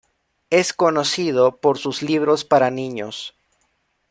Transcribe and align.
Es 0.49 0.73
conocido 0.73 1.57
por 1.61 1.77
sus 1.77 2.01
libros 2.01 2.43
para 2.43 2.71
niños. 2.71 3.35